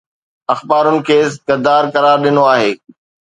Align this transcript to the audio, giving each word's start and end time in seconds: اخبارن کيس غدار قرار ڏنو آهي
اخبارن 0.53 0.95
کيس 1.07 1.29
غدار 1.47 1.83
قرار 1.93 2.17
ڏنو 2.23 2.43
آهي 2.53 2.71